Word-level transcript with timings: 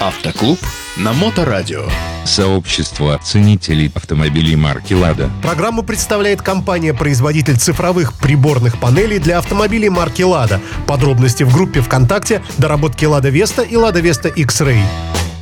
Автоклуб 0.00 0.58
на 0.96 1.12
Моторадио. 1.12 1.84
Сообщество 2.24 3.20
ценителей 3.22 3.92
автомобилей 3.94 4.56
марки 4.56 4.94
«Лада». 4.94 5.28
Программу 5.42 5.82
представляет 5.82 6.40
компания-производитель 6.40 7.58
цифровых 7.58 8.14
приборных 8.14 8.78
панелей 8.78 9.18
для 9.18 9.36
автомобилей 9.36 9.90
марки 9.90 10.22
«Лада». 10.22 10.58
Подробности 10.86 11.42
в 11.42 11.52
группе 11.52 11.82
ВКонтакте 11.82 12.42
«Доработки 12.56 13.04
Лада 13.04 13.28
Веста» 13.28 13.60
и 13.60 13.76
«Лада 13.76 14.00
Веста 14.00 14.30
X-Ray». 14.30 14.80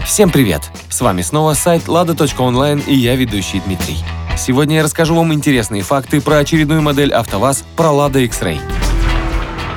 Всем 0.04 0.30
привет! 0.30 0.62
С 0.88 1.00
вами 1.02 1.22
снова 1.22 1.54
сайт 1.54 1.84
lada.online 1.86 2.82
и 2.84 2.96
я 2.96 3.14
ведущий 3.14 3.60
Дмитрий. 3.64 3.98
Сегодня 4.36 4.76
я 4.76 4.82
расскажу 4.82 5.14
вам 5.14 5.32
интересные 5.32 5.82
факты 5.82 6.20
про 6.20 6.38
очередную 6.38 6.82
модель 6.82 7.12
АвтоВАЗ, 7.12 7.64
про 7.76 7.90
Lada 7.90 8.24
X-Ray. 8.24 8.58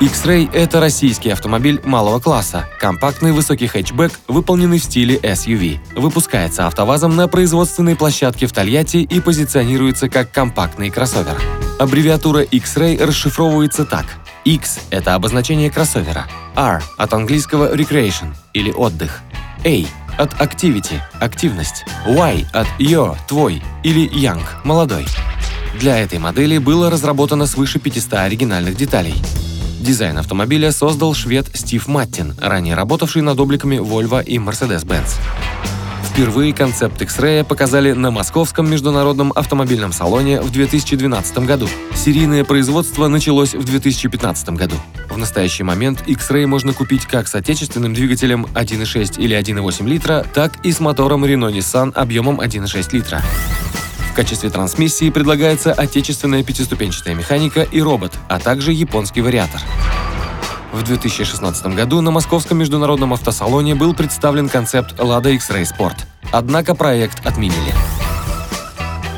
X-Ray— 0.02 0.50
это 0.52 0.80
российский 0.80 1.30
автомобиль 1.30 1.80
малого 1.84 2.18
класса, 2.18 2.68
компактный 2.80 3.30
высокий 3.30 3.68
хэтчбэк, 3.68 4.10
выполненный 4.26 4.80
в 4.80 4.82
стиле 4.82 5.14
SUV. 5.18 5.78
Выпускается 5.94 6.66
АвтоВАЗом 6.66 7.14
на 7.14 7.28
производственной 7.28 7.94
площадке 7.94 8.48
в 8.48 8.52
Тольятти 8.52 8.96
и 8.96 9.20
позиционируется 9.20 10.08
как 10.08 10.32
компактный 10.32 10.90
кроссовер. 10.90 11.40
Аббревиатура 11.78 12.42
X-Ray 12.42 13.00
расшифровывается 13.00 13.84
так. 13.84 14.06
X— 14.44 14.80
это 14.90 15.14
обозначение 15.14 15.70
кроссовера. 15.70 16.26
R— 16.56 16.82
от 16.98 17.12
английского 17.12 17.72
recreation 17.72 18.34
или 18.54 18.72
отдых. 18.72 19.20
A— 19.64 19.86
от 20.18 20.32
activity– 20.40 21.00
активность. 21.20 21.84
Y– 22.08 22.44
от 22.52 22.66
your– 22.80 23.16
твой 23.28 23.62
или 23.84 24.10
young– 24.10 24.42
молодой. 24.64 25.06
Для 25.78 25.96
этой 26.00 26.18
модели 26.18 26.58
было 26.58 26.90
разработано 26.90 27.46
свыше 27.46 27.78
500 27.78 28.14
оригинальных 28.14 28.76
деталей. 28.76 29.14
Дизайн 29.82 30.16
автомобиля 30.16 30.70
создал 30.70 31.12
швед 31.12 31.48
Стив 31.54 31.88
Маттин, 31.88 32.34
ранее 32.40 32.76
работавший 32.76 33.20
над 33.20 33.40
обликами 33.40 33.76
Volvo 33.76 34.22
и 34.22 34.38
Mercedes-Benz. 34.38 35.16
Впервые 36.08 36.52
концепт 36.52 37.02
X-Ray 37.02 37.42
показали 37.42 37.90
на 37.90 38.12
Московском 38.12 38.70
международном 38.70 39.32
автомобильном 39.34 39.92
салоне 39.92 40.40
в 40.40 40.52
2012 40.52 41.38
году. 41.38 41.68
Серийное 41.96 42.44
производство 42.44 43.08
началось 43.08 43.54
в 43.54 43.64
2015 43.64 44.50
году. 44.50 44.76
В 45.10 45.18
настоящий 45.18 45.64
момент 45.64 46.04
X-Ray 46.06 46.46
можно 46.46 46.72
купить 46.72 47.06
как 47.06 47.26
с 47.26 47.34
отечественным 47.34 47.92
двигателем 47.92 48.46
1.6 48.54 49.20
или 49.20 49.36
1.8 49.36 49.88
литра, 49.88 50.24
так 50.32 50.64
и 50.64 50.70
с 50.70 50.78
мотором 50.78 51.24
Renault 51.24 51.52
Nissan 51.52 51.92
объемом 51.94 52.40
1.6 52.40 52.94
литра. 52.94 53.20
В 54.12 54.14
качестве 54.14 54.50
трансмиссии 54.50 55.08
предлагается 55.08 55.72
отечественная 55.72 56.42
пятиступенчатая 56.42 57.14
механика 57.14 57.62
и 57.62 57.80
робот, 57.80 58.12
а 58.28 58.38
также 58.38 58.70
японский 58.70 59.22
вариатор. 59.22 59.58
В 60.70 60.82
2016 60.82 61.66
году 61.68 62.02
на 62.02 62.10
Московском 62.10 62.58
международном 62.58 63.14
автосалоне 63.14 63.74
был 63.74 63.94
представлен 63.94 64.50
концепт 64.50 64.98
Lada 64.98 65.32
X-Ray 65.32 65.66
Sport. 65.66 65.96
Однако 66.30 66.74
проект 66.74 67.26
отменили. 67.26 67.72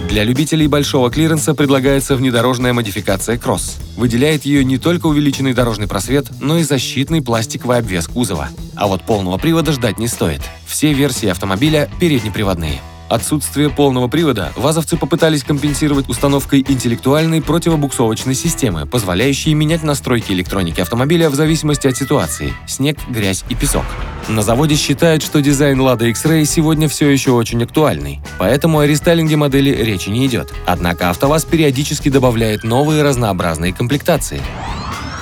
Для 0.08 0.22
любителей 0.22 0.68
большого 0.68 1.10
клиренса 1.10 1.54
предлагается 1.54 2.14
внедорожная 2.14 2.72
модификация 2.72 3.36
Cross. 3.36 3.80
Выделяет 3.96 4.44
ее 4.44 4.64
не 4.64 4.78
только 4.78 5.06
увеличенный 5.06 5.54
дорожный 5.54 5.88
просвет, 5.88 6.28
но 6.40 6.58
и 6.58 6.62
защитный 6.62 7.20
пластиковый 7.20 7.78
обвес 7.78 8.06
кузова. 8.06 8.48
А 8.76 8.86
вот 8.86 9.02
полного 9.02 9.38
привода 9.38 9.72
ждать 9.72 9.98
не 9.98 10.06
стоит. 10.06 10.42
Все 10.66 10.92
версии 10.92 11.28
автомобиля 11.28 11.90
переднеприводные. 11.98 12.80
Отсутствие 13.14 13.70
полного 13.70 14.08
привода 14.08 14.52
вазовцы 14.56 14.96
попытались 14.96 15.44
компенсировать 15.44 16.08
установкой 16.08 16.64
интеллектуальной 16.66 17.40
противобуксовочной 17.40 18.34
системы, 18.34 18.86
позволяющей 18.86 19.54
менять 19.54 19.84
настройки 19.84 20.32
электроники 20.32 20.80
автомобиля 20.80 21.30
в 21.30 21.36
зависимости 21.36 21.86
от 21.86 21.96
ситуации– 21.96 22.52
снег, 22.66 22.98
грязь 23.08 23.44
и 23.48 23.54
песок. 23.54 23.84
На 24.26 24.42
заводе 24.42 24.74
считают, 24.74 25.22
что 25.22 25.40
дизайн 25.40 25.80
Lada 25.80 26.08
X-Ray 26.08 26.44
сегодня 26.44 26.88
все 26.88 27.08
еще 27.08 27.30
очень 27.30 27.62
актуальный, 27.62 28.20
поэтому 28.36 28.80
о 28.80 28.86
рестайлинге 28.86 29.36
модели 29.36 29.70
речи 29.70 30.08
не 30.08 30.26
идет. 30.26 30.52
Однако 30.66 31.10
АвтоВАЗ 31.10 31.44
периодически 31.44 32.08
добавляет 32.08 32.64
новые 32.64 33.04
разнообразные 33.04 33.72
комплектации. 33.72 34.42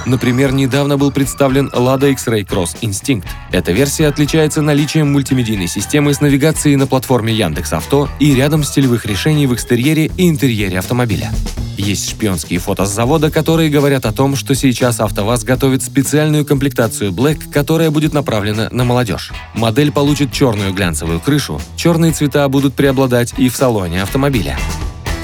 Например, 0.06 0.52
недавно 0.52 0.96
был 0.96 1.10
представлен 1.10 1.68
Lada 1.68 2.10
X-Ray 2.10 2.46
Cross 2.46 2.80
Instinct. 2.82 3.24
Эта 3.50 3.72
версия 3.72 4.08
отличается 4.08 4.62
наличием 4.62 5.12
мультимедийной 5.12 5.68
системы 5.68 6.12
с 6.14 6.20
навигацией 6.20 6.76
на 6.76 6.86
платформе 6.86 7.32
Яндекс.Авто 7.32 8.08
и 8.18 8.34
рядом 8.34 8.64
стилевых 8.64 9.06
решений 9.06 9.46
в 9.46 9.54
экстерьере 9.54 10.10
и 10.16 10.28
интерьере 10.28 10.78
автомобиля. 10.78 11.32
Есть 11.76 12.10
шпионские 12.10 12.58
фото 12.58 12.84
с 12.84 12.91
завода, 12.91 13.30
которые 13.30 13.70
говорят 13.70 14.04
о 14.04 14.12
том, 14.12 14.36
что 14.36 14.54
сейчас 14.54 15.00
АвтоВАЗ 15.00 15.44
готовит 15.44 15.82
специальную 15.82 16.44
комплектацию 16.44 17.12
Black, 17.12 17.50
которая 17.50 17.91
будет 17.91 18.12
направлена 18.12 18.68
на 18.70 18.84
молодежь. 18.84 19.32
Модель 19.54 19.91
получит 19.91 20.32
черную 20.32 20.72
глянцевую 20.74 21.20
крышу, 21.20 21.60
черные 21.76 22.12
цвета 22.12 22.46
будут 22.48 22.74
преобладать 22.74 23.34
и 23.38 23.48
в 23.48 23.56
салоне 23.56 24.02
автомобиля. 24.02 24.58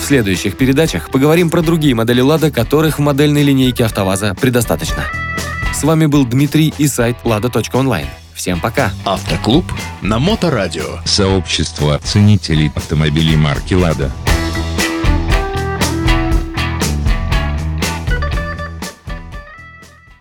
Следующих 0.09 0.57
передачах 0.57 1.11
поговорим 1.11 1.51
про 1.51 1.61
другие 1.61 1.95
модели 1.95 2.23
«Лада», 2.23 2.51
которых 2.51 2.99
в 2.99 3.03
модельной 3.03 3.43
линейке 3.43 3.85
«АвтоВАЗа» 3.85 4.35
предостаточно. 4.41 5.05
С 5.75 5.85
вами 5.85 6.07
был 6.07 6.25
Дмитрий 6.25 6.73
и 6.79 6.89
сайт 6.89 7.19
lada.online. 7.25 8.07
Всем 8.33 8.59
пока! 8.59 8.91
Автоклуб 9.05 9.67
на 10.01 10.19
Моторадио. 10.19 11.01
Сообщество 11.05 12.01
ценителей 12.03 12.73
автомобилей 12.75 13.37
марки 13.37 13.75
«Лада». 13.75 14.11